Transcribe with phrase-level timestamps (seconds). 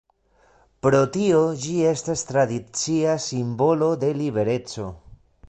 [0.85, 4.91] Pro tio, ĝi estas tradicia simbolo de libereco.